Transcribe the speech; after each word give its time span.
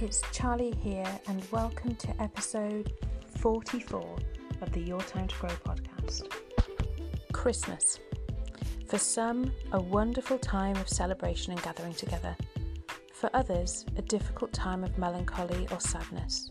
it's 0.00 0.22
Charlie 0.32 0.76
here, 0.80 1.20
and 1.26 1.42
welcome 1.50 1.96
to 1.96 2.22
episode 2.22 2.92
44 3.38 4.16
of 4.60 4.72
the 4.72 4.80
Your 4.80 5.00
Time 5.00 5.26
to 5.26 5.36
Grow 5.36 5.50
podcast. 5.50 6.32
Christmas. 7.32 7.98
For 8.86 8.96
some, 8.96 9.50
a 9.72 9.80
wonderful 9.80 10.38
time 10.38 10.76
of 10.76 10.88
celebration 10.88 11.52
and 11.52 11.60
gathering 11.62 11.94
together. 11.94 12.36
For 13.12 13.28
others, 13.34 13.84
a 13.96 14.02
difficult 14.02 14.52
time 14.52 14.84
of 14.84 14.96
melancholy 14.98 15.66
or 15.72 15.80
sadness. 15.80 16.48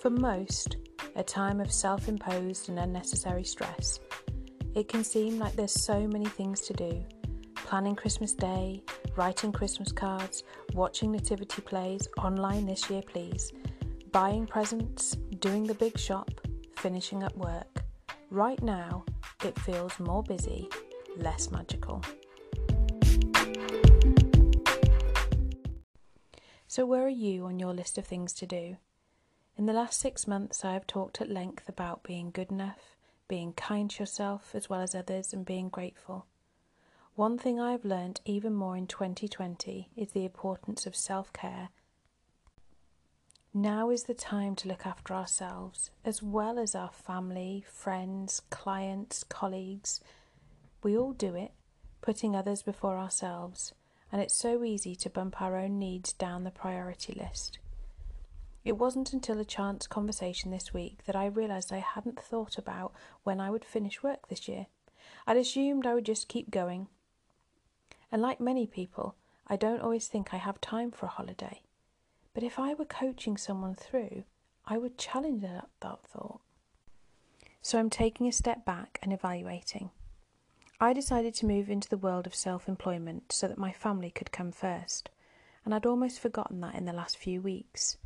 For 0.00 0.10
most, 0.10 0.78
a 1.14 1.22
time 1.22 1.60
of 1.60 1.70
self 1.70 2.08
imposed 2.08 2.68
and 2.68 2.80
unnecessary 2.80 3.44
stress. 3.44 4.00
It 4.74 4.88
can 4.88 5.04
seem 5.04 5.38
like 5.38 5.54
there's 5.54 5.80
so 5.80 6.08
many 6.08 6.26
things 6.26 6.60
to 6.62 6.72
do 6.72 7.04
planning 7.72 7.96
Christmas 7.96 8.34
Day, 8.34 8.82
writing 9.16 9.50
Christmas 9.50 9.92
cards, 9.92 10.42
watching 10.74 11.10
nativity 11.10 11.62
plays 11.62 12.06
online 12.18 12.66
this 12.66 12.90
year, 12.90 13.00
please, 13.00 13.50
buying 14.10 14.46
presents, 14.46 15.16
doing 15.38 15.64
the 15.64 15.72
big 15.72 15.98
shop, 15.98 16.30
finishing 16.76 17.22
up 17.22 17.34
work. 17.34 17.82
Right 18.28 18.62
now, 18.62 19.06
it 19.42 19.58
feels 19.60 19.98
more 19.98 20.22
busy, 20.22 20.68
less 21.16 21.50
magical. 21.50 22.02
So, 26.66 26.84
where 26.84 27.06
are 27.06 27.08
you 27.08 27.46
on 27.46 27.58
your 27.58 27.72
list 27.72 27.96
of 27.96 28.06
things 28.06 28.34
to 28.34 28.46
do? 28.46 28.76
In 29.56 29.64
the 29.64 29.72
last 29.72 29.98
six 29.98 30.28
months, 30.28 30.62
I 30.62 30.74
have 30.74 30.86
talked 30.86 31.22
at 31.22 31.30
length 31.30 31.70
about 31.70 32.02
being 32.02 32.32
good 32.32 32.50
enough, 32.50 32.98
being 33.28 33.54
kind 33.54 33.88
to 33.92 34.02
yourself 34.02 34.50
as 34.52 34.68
well 34.68 34.82
as 34.82 34.94
others, 34.94 35.32
and 35.32 35.46
being 35.46 35.70
grateful. 35.70 36.26
One 37.14 37.36
thing 37.36 37.60
I 37.60 37.72
have 37.72 37.84
learnt 37.84 38.22
even 38.24 38.54
more 38.54 38.74
in 38.74 38.86
2020 38.86 39.90
is 39.94 40.12
the 40.12 40.24
importance 40.24 40.86
of 40.86 40.96
self 40.96 41.30
care. 41.34 41.68
Now 43.52 43.90
is 43.90 44.04
the 44.04 44.14
time 44.14 44.56
to 44.56 44.68
look 44.68 44.86
after 44.86 45.12
ourselves 45.12 45.90
as 46.06 46.22
well 46.22 46.58
as 46.58 46.74
our 46.74 46.88
family, 46.88 47.66
friends, 47.70 48.40
clients, 48.48 49.24
colleagues. 49.24 50.00
We 50.82 50.96
all 50.96 51.12
do 51.12 51.34
it, 51.34 51.52
putting 52.00 52.34
others 52.34 52.62
before 52.62 52.96
ourselves, 52.96 53.74
and 54.10 54.22
it's 54.22 54.34
so 54.34 54.64
easy 54.64 54.96
to 54.96 55.10
bump 55.10 55.42
our 55.42 55.58
own 55.58 55.78
needs 55.78 56.14
down 56.14 56.44
the 56.44 56.50
priority 56.50 57.12
list. 57.12 57.58
It 58.64 58.78
wasn't 58.78 59.12
until 59.12 59.38
a 59.38 59.44
chance 59.44 59.86
conversation 59.86 60.50
this 60.50 60.72
week 60.72 61.04
that 61.04 61.14
I 61.16 61.26
realised 61.26 61.74
I 61.74 61.80
hadn't 61.80 62.18
thought 62.18 62.56
about 62.56 62.94
when 63.22 63.38
I 63.38 63.50
would 63.50 63.66
finish 63.66 64.02
work 64.02 64.28
this 64.28 64.48
year. 64.48 64.68
I'd 65.26 65.36
assumed 65.36 65.86
I 65.86 65.92
would 65.92 66.06
just 66.06 66.26
keep 66.26 66.50
going, 66.50 66.88
and 68.12 68.20
like 68.20 68.40
many 68.40 68.66
people, 68.66 69.16
I 69.48 69.56
don't 69.56 69.80
always 69.80 70.06
think 70.06 70.32
I 70.32 70.36
have 70.36 70.60
time 70.60 70.90
for 70.90 71.06
a 71.06 71.10
holiday. 71.10 71.62
But 72.34 72.42
if 72.44 72.58
I 72.58 72.74
were 72.74 72.84
coaching 72.84 73.36
someone 73.38 73.74
through, 73.74 74.24
I 74.66 74.78
would 74.78 74.98
challenge 74.98 75.42
that, 75.42 75.68
that 75.80 75.98
thought. 76.06 76.40
So 77.62 77.78
I'm 77.78 77.90
taking 77.90 78.26
a 78.28 78.32
step 78.32 78.64
back 78.64 78.98
and 79.02 79.12
evaluating. 79.12 79.90
I 80.80 80.92
decided 80.92 81.34
to 81.34 81.46
move 81.46 81.70
into 81.70 81.88
the 81.88 81.96
world 81.96 82.26
of 82.26 82.34
self 82.34 82.68
employment 82.68 83.32
so 83.32 83.48
that 83.48 83.58
my 83.58 83.72
family 83.72 84.10
could 84.10 84.32
come 84.32 84.52
first, 84.52 85.08
and 85.64 85.74
I'd 85.74 85.86
almost 85.86 86.20
forgotten 86.20 86.60
that 86.60 86.74
in 86.74 86.84
the 86.84 86.92
last 86.92 87.16
few 87.16 87.40
weeks. 87.40 87.96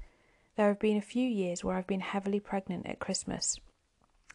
There 0.56 0.68
have 0.68 0.78
been 0.78 0.96
a 0.96 1.02
few 1.02 1.26
years 1.26 1.64
where 1.64 1.76
I've 1.76 1.86
been 1.86 2.00
heavily 2.00 2.38
pregnant 2.38 2.86
at 2.86 2.98
Christmas, 2.98 3.58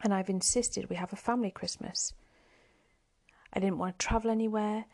and 0.04 0.14
I've 0.14 0.30
insisted 0.30 0.90
we 0.90 0.96
have 0.96 1.14
a 1.14 1.18
family 1.18 1.52
Christmas. 1.52 2.14
I 3.54 3.60
didn't 3.60 3.78
want 3.78 4.00
to 4.00 4.08
travel 4.08 4.32
anywhere, 4.32 4.86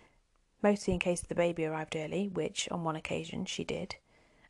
mostly 0.61 0.93
in 0.93 0.99
case 0.99 1.21
the 1.21 1.35
baby 1.35 1.65
arrived 1.65 1.95
early, 1.95 2.27
which 2.27 2.67
on 2.71 2.83
one 2.83 2.95
occasion 2.95 3.45
she 3.45 3.63
did. 3.63 3.95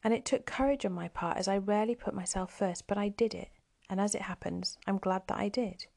And 0.04 0.14
it 0.14 0.26
took 0.26 0.46
courage 0.46 0.86
on 0.86 0.94
my 0.94 1.08
part 1.08 1.38
as 1.38 1.48
I 1.48 1.58
rarely 1.58 1.96
put 1.96 2.14
myself 2.14 2.54
first, 2.54 2.88
but 2.88 2.98
I 2.98 3.10
did 3.10 3.34
it, 3.34 3.50
and 3.90 4.00
as 4.00 4.16
it 4.16 4.22
happens, 4.24 4.78
I'm 4.88 4.98
glad 4.98 5.24
that 5.28 5.38
I 5.38 5.50
did. 5.50 5.88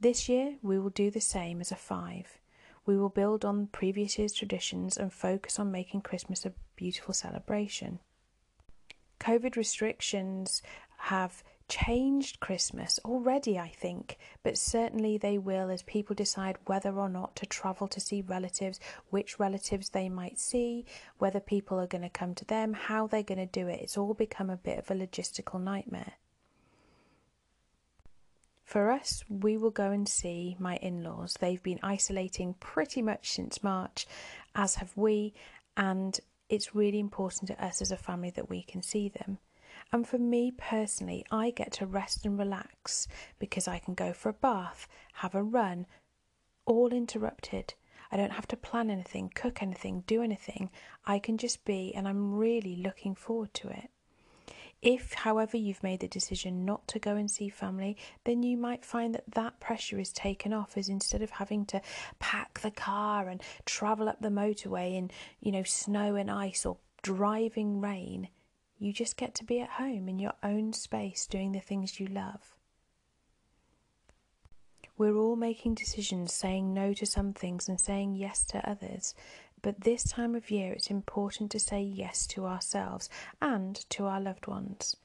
This 0.00 0.28
year 0.28 0.56
we 0.62 0.78
will 0.78 0.90
do 0.90 1.10
the 1.10 1.20
same 1.20 1.60
as 1.60 1.72
a 1.72 1.76
five. 1.76 2.38
We 2.86 2.98
will 2.98 3.08
build 3.08 3.44
on 3.44 3.68
previous 3.68 4.18
year's 4.18 4.34
traditions 4.34 4.98
and 4.98 5.12
focus 5.12 5.58
on 5.58 5.72
making 5.72 6.02
Christmas 6.02 6.44
a 6.44 6.52
beautiful 6.76 7.14
celebration. 7.14 8.00
COVID 9.20 9.56
restrictions 9.56 10.60
have 10.98 11.42
changed 11.68 12.40
Christmas 12.40 13.00
already, 13.04 13.58
I 13.58 13.68
think, 13.68 14.18
but 14.42 14.58
certainly 14.58 15.18
they 15.18 15.38
will 15.38 15.70
as 15.70 15.82
people 15.82 16.14
decide 16.14 16.56
whether 16.66 16.92
or 16.98 17.08
not 17.08 17.36
to 17.36 17.46
travel 17.46 17.88
to 17.88 18.00
see 18.00 18.20
relatives, 18.20 18.78
which 19.10 19.38
relatives 19.38 19.88
they 19.88 20.08
might 20.08 20.38
see, 20.38 20.84
whether 21.18 21.40
people 21.40 21.80
are 21.80 21.86
going 21.86 22.02
to 22.02 22.10
come 22.10 22.34
to 22.34 22.44
them, 22.44 22.72
how 22.74 23.06
they're 23.06 23.22
going 23.22 23.38
to 23.38 23.46
do 23.46 23.68
it. 23.68 23.80
It's 23.80 23.96
all 23.96 24.14
become 24.14 24.50
a 24.50 24.56
bit 24.56 24.78
of 24.78 24.90
a 24.90 24.94
logistical 24.94 25.60
nightmare. 25.60 26.14
For 28.64 28.90
us, 28.90 29.22
we 29.28 29.56
will 29.56 29.70
go 29.70 29.90
and 29.90 30.08
see 30.08 30.56
my 30.58 30.76
in 30.76 31.02
laws. 31.04 31.36
They've 31.38 31.62
been 31.62 31.80
isolating 31.82 32.54
pretty 32.60 33.02
much 33.02 33.30
since 33.30 33.62
March, 33.62 34.06
as 34.54 34.76
have 34.76 34.96
we, 34.96 35.34
and 35.76 36.18
it's 36.48 36.74
really 36.74 36.98
important 36.98 37.48
to 37.48 37.64
us 37.64 37.82
as 37.82 37.92
a 37.92 37.96
family 37.96 38.30
that 38.30 38.50
we 38.50 38.62
can 38.62 38.82
see 38.82 39.08
them. 39.08 39.38
And 39.92 40.06
for 40.06 40.18
me 40.18 40.50
personally, 40.50 41.24
I 41.30 41.50
get 41.50 41.72
to 41.74 41.86
rest 41.86 42.26
and 42.26 42.38
relax 42.38 43.06
because 43.38 43.68
I 43.68 43.78
can 43.78 43.94
go 43.94 44.12
for 44.12 44.28
a 44.28 44.34
bath, 44.34 44.88
have 45.14 45.34
a 45.34 45.42
run, 45.42 45.86
all 46.66 46.92
interrupted. 46.92 47.74
I 48.10 48.16
don't 48.16 48.32
have 48.32 48.48
to 48.48 48.56
plan 48.56 48.90
anything, 48.90 49.30
cook 49.34 49.62
anything, 49.62 50.04
do 50.06 50.22
anything. 50.22 50.70
I 51.06 51.18
can 51.18 51.38
just 51.38 51.64
be, 51.64 51.92
and 51.94 52.06
I'm 52.06 52.34
really 52.34 52.76
looking 52.76 53.14
forward 53.14 53.54
to 53.54 53.68
it. 53.68 53.90
If, 54.82 55.14
however, 55.14 55.56
you've 55.56 55.82
made 55.82 56.00
the 56.00 56.08
decision 56.08 56.66
not 56.66 56.86
to 56.88 56.98
go 56.98 57.16
and 57.16 57.30
see 57.30 57.48
family, 57.48 57.96
then 58.24 58.42
you 58.42 58.58
might 58.58 58.84
find 58.84 59.14
that 59.14 59.24
that 59.32 59.58
pressure 59.58 59.98
is 59.98 60.12
taken 60.12 60.52
off 60.52 60.76
as 60.76 60.90
instead 60.90 61.22
of 61.22 61.30
having 61.30 61.64
to 61.66 61.80
pack 62.18 62.60
the 62.60 62.70
car 62.70 63.30
and 63.30 63.42
travel 63.64 64.10
up 64.10 64.20
the 64.20 64.28
motorway 64.28 64.94
in, 64.94 65.10
you 65.40 65.52
know, 65.52 65.62
snow 65.62 66.16
and 66.16 66.30
ice 66.30 66.66
or 66.66 66.76
driving 67.00 67.80
rain, 67.80 68.28
you 68.84 68.92
just 68.92 69.16
get 69.16 69.34
to 69.34 69.44
be 69.44 69.60
at 69.60 69.70
home 69.70 70.10
in 70.10 70.18
your 70.18 70.34
own 70.42 70.74
space 70.74 71.26
doing 71.26 71.52
the 71.52 71.60
things 71.60 71.98
you 71.98 72.06
love. 72.06 72.54
We're 74.98 75.16
all 75.16 75.36
making 75.36 75.76
decisions, 75.76 76.34
saying 76.34 76.74
no 76.74 76.92
to 76.92 77.06
some 77.06 77.32
things 77.32 77.66
and 77.66 77.80
saying 77.80 78.16
yes 78.16 78.44
to 78.48 78.68
others. 78.68 79.14
But 79.62 79.80
this 79.80 80.04
time 80.04 80.34
of 80.34 80.50
year, 80.50 80.74
it's 80.74 80.90
important 80.90 81.50
to 81.52 81.58
say 81.58 81.80
yes 81.80 82.26
to 82.28 82.44
ourselves 82.44 83.08
and 83.40 83.76
to 83.88 84.04
our 84.04 84.20
loved 84.20 84.46
ones. 84.46 84.96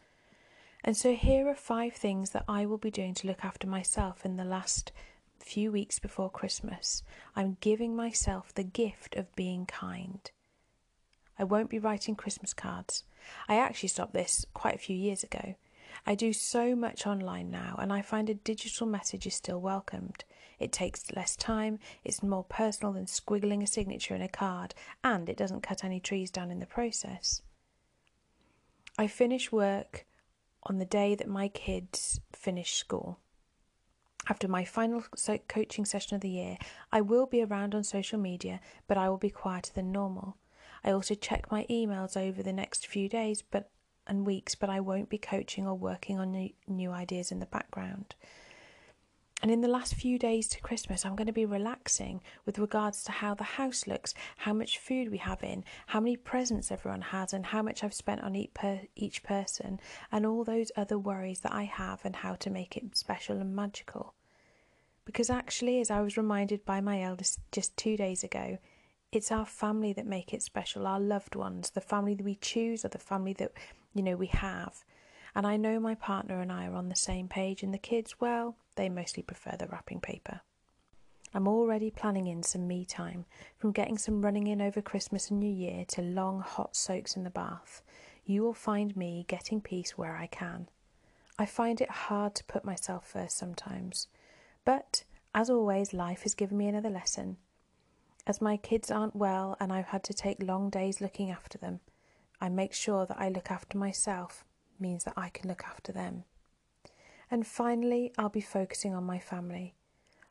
And 0.84 0.98
so, 0.98 1.16
here 1.16 1.48
are 1.48 1.56
five 1.56 1.94
things 1.94 2.32
that 2.32 2.44
I 2.50 2.66
will 2.66 2.78
be 2.78 2.92
doing 2.92 3.14
to 3.16 3.28
look 3.28 3.46
after 3.46 3.66
myself 3.66 4.26
in 4.26 4.36
the 4.36 4.44
last 4.44 4.92
few 5.40 5.72
weeks 5.72 6.00
before 6.00 6.30
Christmas. 6.30 7.02
I'm 7.34 7.56
giving 7.62 7.96
myself 7.96 8.54
the 8.54 8.64
gift 8.64 9.16
of 9.16 9.34
being 9.38 9.66
kind. 9.66 10.30
I 11.40 11.46
won't 11.46 11.70
be 11.70 11.80
writing 11.80 12.16
Christmas 12.16 12.54
cards. 12.54 13.06
I 13.48 13.56
actually 13.56 13.90
stopped 13.90 14.14
this 14.14 14.46
quite 14.54 14.76
a 14.76 14.80
few 14.80 14.96
years 14.96 15.24
ago. 15.24 15.56
I 16.06 16.14
do 16.14 16.34
so 16.34 16.76
much 16.76 17.08
online 17.08 17.50
now, 17.50 17.78
and 17.80 17.92
I 17.92 18.02
find 18.02 18.30
a 18.30 18.34
digital 18.34 18.86
message 18.86 19.26
is 19.26 19.36
still 19.36 19.60
welcomed. 19.60 20.26
It 20.60 20.72
takes 20.74 21.12
less 21.16 21.36
time, 21.38 21.80
it's 22.04 22.22
more 22.22 22.44
personal 22.44 22.94
than 22.94 23.06
squiggling 23.06 23.64
a 23.64 23.68
signature 23.68 24.16
in 24.16 24.22
a 24.22 24.28
card, 24.28 24.76
and 25.04 25.30
it 25.30 25.38
doesn't 25.38 25.64
cut 25.64 25.84
any 25.84 26.00
trees 26.00 26.30
down 26.30 26.52
in 26.52 26.60
the 26.60 26.66
process. 26.66 27.42
I 28.98 29.08
finish 29.08 29.52
work 29.52 30.06
on 30.64 30.78
the 30.78 30.86
day 30.86 31.16
that 31.16 31.30
my 31.30 31.48
kids 31.48 32.20
finish 32.34 32.74
school. 32.74 33.20
After 34.28 34.48
my 34.48 34.66
final 34.66 35.04
coaching 35.48 35.86
session 35.86 36.16
of 36.16 36.22
the 36.22 36.30
year, 36.30 36.58
I 36.92 37.00
will 37.02 37.26
be 37.26 37.42
around 37.42 37.74
on 37.74 37.84
social 37.84 38.20
media, 38.20 38.60
but 38.88 38.98
I 38.98 39.10
will 39.10 39.18
be 39.18 39.30
quieter 39.30 39.72
than 39.74 39.94
normal. 39.94 40.36
I 40.84 40.92
also 40.92 41.16
check 41.16 41.52
my 41.52 41.66
emails 41.70 42.16
over 42.16 42.42
the 42.42 42.54
next 42.54 42.88
few 42.88 43.10
days 43.10 43.42
but 43.42 43.70
and 44.10 44.26
weeks, 44.26 44.56
but 44.56 44.70
I 44.70 44.80
won't 44.80 45.10
be 45.10 45.20
coaching 45.20 45.68
or 45.68 45.76
working 45.76 46.20
on 46.20 46.50
new, 46.68 46.92
ideas 46.92 47.32
in 47.32 47.40
the 47.40 47.46
background. 47.46 48.16
And 49.42 49.52
in 49.52 49.62
the 49.62 49.70
last 49.70 49.94
few 49.96 50.20
days 50.20 50.50
to 50.50 50.60
Christmas, 50.60 51.06
I'm 51.06 51.16
going 51.16 51.28
to 51.28 51.32
be 51.32 51.46
relaxing 51.46 52.22
with 52.46 52.60
regards 52.60 53.04
to 53.04 53.12
how 53.14 53.36
the 53.36 53.44
house 53.44 53.88
looks, 53.88 54.14
how 54.36 54.52
much 54.52 54.80
food 54.80 55.10
we 55.10 55.18
have 55.20 55.44
in, 55.44 55.64
how 55.88 56.02
many 56.02 56.18
presents 56.18 56.72
everyone 56.72 57.02
has, 57.02 57.32
and 57.32 57.46
how 57.46 57.62
much 57.62 57.82
I've 57.82 57.94
spent 57.94 58.22
on 58.22 58.36
each, 58.36 58.54
per- 58.54 58.82
each 58.98 59.24
person, 59.24 59.80
and 60.12 60.26
all 60.26 60.44
those 60.44 60.74
other 60.76 61.00
worries 61.00 61.40
that 61.42 61.54
I 61.54 61.64
have, 61.64 62.02
and 62.04 62.18
how 62.18 62.36
to 62.36 62.50
make 62.50 62.76
it 62.76 62.98
special 62.98 63.38
and 63.38 63.56
magical. 63.56 64.14
Because 65.06 65.30
actually, 65.30 65.80
as 65.80 65.90
I 65.90 66.02
was 66.02 66.18
reminded 66.18 66.66
by 66.66 66.82
my 66.82 67.02
eldest 67.02 67.40
just 67.54 67.78
two 67.78 67.96
days 67.96 68.26
ago, 68.26 68.58
it's 69.12 69.32
our 69.32 69.46
family 69.46 69.94
that 69.94 70.06
make 70.06 70.34
it 70.34 70.44
special, 70.44 70.86
our 70.86 71.00
loved 71.00 71.36
ones, 71.36 71.72
the 71.72 71.82
family 71.82 72.14
that 72.16 72.24
we 72.24 72.36
choose 72.36 72.86
or 72.86 72.90
the 72.90 73.00
family 73.00 73.34
that, 73.34 73.52
you 73.94 74.04
know, 74.04 74.16
we 74.16 74.28
have. 74.28 74.84
And 75.36 75.48
I 75.48 75.58
know 75.58 75.80
my 75.80 75.96
partner 75.96 76.42
and 76.42 76.52
I 76.52 76.68
are 76.68 76.76
on 76.76 76.90
the 76.90 76.96
same 76.96 77.28
page, 77.28 77.64
and 77.64 77.74
the 77.74 77.78
kids, 77.78 78.16
well, 78.20 78.56
they 78.76 78.90
mostly 78.90 79.24
prefer 79.24 79.56
the 79.58 79.68
wrapping 79.68 80.00
paper. 80.00 80.42
I'm 81.34 81.48
already 81.48 81.92
planning 81.92 82.28
in 82.28 82.42
some 82.42 82.68
me 82.68 82.86
time, 82.86 83.26
from 83.58 83.72
getting 83.72 83.98
some 83.98 84.24
running 84.24 84.48
in 84.48 84.62
over 84.62 84.82
Christmas 84.82 85.30
and 85.30 85.40
New 85.40 85.52
Year 85.52 85.86
to 85.90 86.02
long 86.02 86.42
hot 86.42 86.76
soaks 86.76 87.16
in 87.16 87.24
the 87.24 87.30
bath. 87.30 87.84
you 88.30 88.44
will 88.44 88.54
find 88.54 88.96
me 88.96 89.26
getting 89.28 89.60
peace 89.60 89.98
where 89.98 90.16
I 90.16 90.28
can. 90.28 90.68
I 91.40 91.48
find 91.48 91.82
it 91.82 91.90
hard 91.90 92.36
to 92.36 92.44
put 92.44 92.64
myself 92.64 93.08
first 93.08 93.38
sometimes, 93.38 94.08
but 94.66 95.04
as 95.34 95.50
always, 95.50 95.94
life 95.94 96.22
has 96.24 96.36
given 96.36 96.58
me 96.58 96.68
another 96.68 96.92
lesson. 96.92 97.38
As 98.30 98.42
my 98.42 98.58
kids 98.58 98.92
aren't 98.92 99.16
well 99.16 99.58
and 99.60 99.74
I've 99.74 99.88
had 99.88 100.04
to 100.04 100.14
take 100.14 100.44
long 100.44 100.70
days 100.70 101.02
looking 101.02 101.32
after 101.32 101.58
them, 101.58 101.80
I 102.40 102.48
make 102.48 102.74
sure 102.74 103.08
that 103.08 103.20
I 103.20 103.28
look 103.28 103.50
after 103.50 103.76
myself, 103.76 104.46
means 104.80 105.04
that 105.06 105.16
I 105.18 105.30
can 105.30 105.50
look 105.50 105.64
after 105.64 105.92
them. 105.92 106.26
And 107.32 107.48
finally, 107.48 108.14
I'll 108.20 108.30
be 108.30 108.40
focusing 108.40 108.94
on 108.94 109.04
my 109.04 109.18
family. 109.18 109.74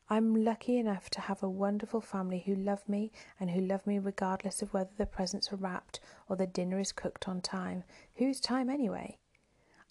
I'm 0.09 0.45
lucky 0.45 0.77
enough 0.77 1.09
to 1.09 1.19
have 1.19 1.43
a 1.43 1.49
wonderful 1.49 1.99
family 1.99 2.41
who 2.45 2.55
love 2.55 2.87
me 2.87 3.11
and 3.37 3.51
who 3.51 3.59
love 3.59 3.85
me 3.85 3.99
regardless 3.99 4.61
of 4.61 4.73
whether 4.73 4.91
the 4.95 5.05
presents 5.05 5.51
are 5.51 5.57
wrapped 5.57 5.99
or 6.29 6.37
the 6.37 6.47
dinner 6.47 6.79
is 6.79 6.93
cooked 6.93 7.27
on 7.27 7.41
time. 7.41 7.83
Whose 8.15 8.39
time 8.39 8.69
anyway? 8.69 9.17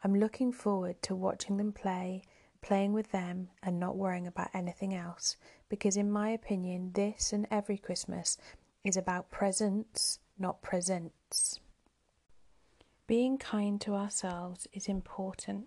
I'm 0.02 0.14
looking 0.14 0.50
forward 0.50 1.02
to 1.02 1.14
watching 1.14 1.58
them 1.58 1.72
play, 1.72 2.22
playing 2.60 2.92
with 2.92 3.12
them, 3.12 3.48
and 3.62 3.78
not 3.78 3.96
worrying 3.96 4.26
about 4.26 4.50
anything 4.52 4.94
else. 4.94 5.36
Because, 5.68 5.96
in 5.96 6.10
my 6.10 6.30
opinion, 6.30 6.92
this 6.94 7.32
and 7.32 7.46
every 7.50 7.78
Christmas 7.78 8.36
is 8.84 8.96
about 8.96 9.30
presence, 9.30 10.18
not 10.38 10.62
presents. 10.62 11.60
Being 13.06 13.38
kind 13.38 13.80
to 13.82 13.94
ourselves 13.94 14.66
is 14.72 14.86
important. 14.86 15.66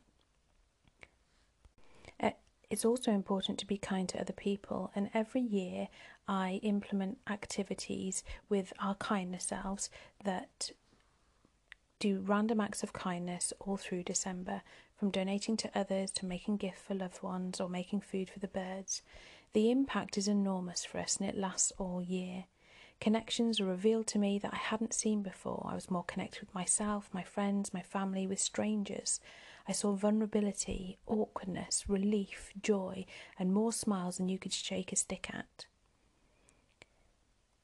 Eh, 2.20 2.32
it's 2.70 2.86
also 2.86 3.12
important 3.12 3.58
to 3.60 3.68
be 3.68 3.78
kind 3.78 4.08
to 4.10 4.20
other 4.22 4.34
people, 4.34 4.92
and 4.96 5.10
every 5.14 5.42
year 5.42 5.88
I 6.28 6.60
implement 6.64 7.18
activities 7.30 8.24
with 8.48 8.74
our 8.80 8.96
Kindness 8.96 9.52
Elves 9.52 9.90
that 10.24 10.72
do 12.00 12.20
random 12.20 12.60
acts 12.60 12.84
of 12.84 12.94
kindness 12.94 13.54
all 13.60 13.78
through 13.78 14.04
December, 14.04 14.62
from 15.02 15.10
donating 15.10 15.58
to 15.58 15.72
others 15.74 16.12
to 16.12 16.28
making 16.28 16.58
gifts 16.58 16.84
for 16.84 16.94
loved 16.94 17.24
ones 17.24 17.60
or 17.60 17.68
making 17.68 18.00
food 18.00 18.30
for 18.30 18.38
the 18.38 18.48
birds. 18.48 19.02
The 19.54 19.72
impact 19.72 20.16
is 20.16 20.28
enormous 20.28 20.86
for 20.86 21.00
us 21.00 21.18
and 21.18 21.28
it 21.28 21.36
lasts 21.36 21.74
all 21.80 22.04
year. 22.04 22.46
Connections 23.00 23.60
are 23.60 23.66
revealed 23.66 24.06
to 24.08 24.20
me 24.20 24.38
that 24.38 24.54
I 24.54 24.58
hadn't 24.58 24.94
seen 24.94 25.24
before. 25.24 25.68
I 25.68 25.74
was 25.74 25.90
more 25.90 26.04
connected 26.04 26.42
with 26.42 26.54
myself, 26.54 27.10
my 27.12 27.24
friends, 27.24 27.74
my 27.74 27.82
family, 27.82 28.28
with 28.28 28.40
strangers. 28.40 29.20
I 29.68 29.72
saw 29.72 29.94
vulnerability, 29.94 31.00
awkwardness, 31.08 31.86
relief, 31.88 32.52
joy, 32.62 33.08
and 33.40 33.52
more 33.52 33.74
smiles 33.74 34.18
than 34.18 34.30
you 34.30 34.38
could 34.38 34.54
shake 34.54 34.94
a 34.94 34.96
stick 34.96 35.32
at. 35.34 35.66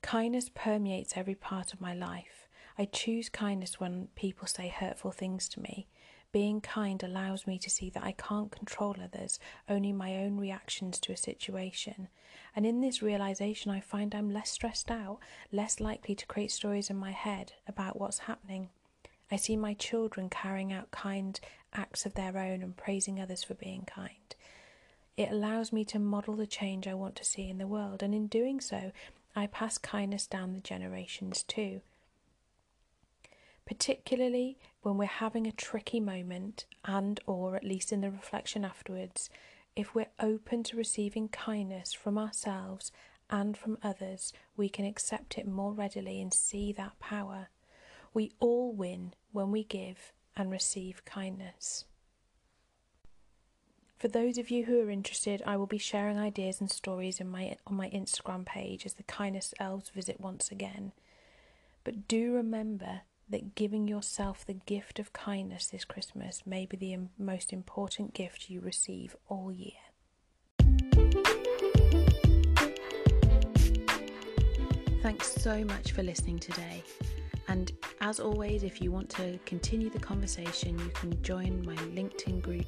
Kindness 0.01 0.49
permeates 0.55 1.13
every 1.15 1.35
part 1.35 1.71
of 1.71 1.81
my 1.81 1.93
life. 1.93 2.47
I 2.79 2.85
choose 2.85 3.29
kindness 3.29 3.79
when 3.79 4.07
people 4.15 4.47
say 4.47 4.69
hurtful 4.69 5.11
things 5.11 5.47
to 5.49 5.61
me. 5.61 5.85
Being 6.31 6.61
kind 6.61 7.01
allows 7.03 7.47
me 7.47 7.57
to 7.59 7.69
see 7.69 7.89
that 7.91 8.03
I 8.03 8.11
can't 8.11 8.51
control 8.51 8.95
others, 9.01 9.39
only 9.69 9.93
my 9.93 10.17
own 10.17 10.37
reactions 10.37 10.99
to 10.99 11.13
a 11.13 11.17
situation. 11.17 12.09
And 12.55 12.65
in 12.65 12.81
this 12.81 13.01
realization, 13.01 13.71
I 13.71 13.79
find 13.79 14.13
I'm 14.13 14.29
less 14.29 14.51
stressed 14.51 14.91
out, 14.91 15.19
less 15.51 15.79
likely 15.79 16.15
to 16.15 16.25
create 16.25 16.51
stories 16.51 16.89
in 16.89 16.97
my 16.97 17.11
head 17.11 17.53
about 17.67 17.99
what's 17.99 18.19
happening. 18.19 18.69
I 19.31 19.35
see 19.35 19.55
my 19.55 19.73
children 19.73 20.29
carrying 20.29 20.71
out 20.71 20.91
kind 20.91 21.39
acts 21.73 22.05
of 22.05 22.13
their 22.13 22.37
own 22.37 22.61
and 22.61 22.75
praising 22.75 23.19
others 23.19 23.43
for 23.43 23.53
being 23.53 23.83
kind. 23.85 24.35
It 25.15 25.31
allows 25.31 25.73
me 25.73 25.83
to 25.85 25.99
model 25.99 26.35
the 26.35 26.47
change 26.47 26.87
I 26.87 26.93
want 26.93 27.15
to 27.15 27.25
see 27.25 27.49
in 27.49 27.57
the 27.57 27.67
world, 27.67 28.03
and 28.03 28.13
in 28.13 28.27
doing 28.27 28.61
so, 28.61 28.91
I 29.35 29.47
pass 29.47 29.77
kindness 29.77 30.27
down 30.27 30.53
the 30.53 30.59
generations 30.59 31.43
too. 31.43 31.81
Particularly 33.65 34.57
when 34.87 34.97
we're 34.97 35.05
having 35.05 35.45
a 35.45 35.51
tricky 35.51 35.99
moment 35.99 36.65
and 36.85 37.19
or 37.25 37.57
at 37.57 37.63
least 37.65 37.91
in 37.91 37.99
the 37.99 38.09
reflection 38.09 38.63
afterwards, 38.63 39.29
if 39.75 39.93
we're 39.93 40.07
open 40.17 40.63
to 40.63 40.77
receiving 40.77 41.27
kindness 41.27 41.91
from 41.91 42.17
ourselves 42.17 42.89
and 43.29 43.57
from 43.57 43.77
others, 43.83 44.31
we 44.55 44.69
can 44.69 44.85
accept 44.85 45.37
it 45.37 45.45
more 45.45 45.73
readily 45.73 46.21
and 46.21 46.33
see 46.33 46.71
that 46.71 46.97
power. 47.01 47.49
We 48.13 48.31
all 48.39 48.71
win 48.71 49.13
when 49.33 49.51
we 49.51 49.65
give 49.65 50.13
and 50.37 50.49
receive 50.49 51.03
kindness. 51.03 51.83
For 53.97 54.07
those 54.07 54.37
of 54.37 54.49
you 54.49 54.63
who 54.63 54.79
are 54.79 54.89
interested, 54.89 55.43
I 55.45 55.57
will 55.57 55.67
be 55.67 55.77
sharing 55.77 56.17
ideas 56.17 56.61
and 56.61 56.71
stories 56.71 57.19
in 57.19 57.27
my 57.27 57.57
on 57.67 57.75
my 57.75 57.89
Instagram 57.89 58.45
page 58.45 58.85
as 58.85 58.93
the 58.93 59.03
Kindness 59.03 59.53
Elves 59.59 59.89
visit 59.89 60.21
once 60.21 60.49
again. 60.49 60.93
But 61.83 62.07
do 62.07 62.31
remember 62.31 63.01
that 63.29 63.55
giving 63.55 63.87
yourself 63.87 64.45
the 64.45 64.53
gift 64.53 64.99
of 64.99 65.13
kindness 65.13 65.67
this 65.67 65.85
Christmas 65.85 66.43
may 66.45 66.65
be 66.65 66.77
the 66.77 66.97
most 67.17 67.51
important 67.51 68.13
gift 68.13 68.49
you 68.49 68.61
receive 68.61 69.15
all 69.27 69.51
year. 69.51 69.73
Thanks 75.01 75.31
so 75.33 75.63
much 75.63 75.91
for 75.91 76.03
listening 76.03 76.39
today. 76.39 76.83
And 77.47 77.71
as 78.01 78.19
always, 78.19 78.63
if 78.63 78.81
you 78.81 78.91
want 78.91 79.09
to 79.11 79.39
continue 79.45 79.89
the 79.89 79.99
conversation, 79.99 80.77
you 80.79 80.89
can 80.89 81.21
join 81.21 81.65
my 81.65 81.75
LinkedIn 81.75 82.41
group, 82.41 82.67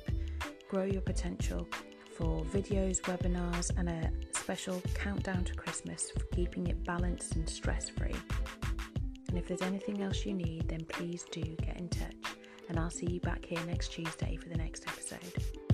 Grow 0.70 0.84
Your 0.84 1.02
Potential, 1.02 1.68
for 2.16 2.44
videos, 2.46 3.02
webinars, 3.02 3.72
and 3.78 3.90
a 3.90 4.12
special 4.32 4.82
countdown 4.94 5.44
to 5.46 5.54
Christmas 5.54 6.12
for 6.12 6.24
keeping 6.36 6.68
it 6.68 6.84
balanced 6.86 7.36
and 7.36 7.50
stress 7.50 7.90
free. 7.90 8.16
And 9.30 9.38
if 9.38 9.48
there's 9.48 9.62
anything 9.62 10.02
else 10.02 10.26
you 10.26 10.34
need, 10.34 10.68
then 10.68 10.84
please 10.86 11.24
do 11.32 11.42
get 11.62 11.78
in 11.78 11.88
touch. 11.90 12.16
And 12.68 12.80
I'll 12.80 12.90
see 12.90 13.06
you 13.06 13.20
back 13.20 13.46
here 13.46 13.64
next 13.68 13.90
Tuesday 13.90 14.36
for 14.36 14.50
the 14.50 14.58
next 14.58 14.88
episode. 14.88 15.69